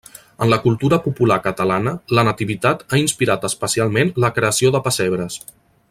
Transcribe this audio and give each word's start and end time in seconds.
En 0.43 0.49
la 0.51 0.57
cultura 0.61 0.97
popular 1.07 1.37
catalana, 1.43 1.93
la 2.19 2.23
Nativitat 2.29 2.81
ha 2.97 3.01
inspirat 3.03 3.47
especialment 3.51 4.15
la 4.25 4.33
creació 4.39 4.73
de 4.79 4.83
pessebres. 4.89 5.39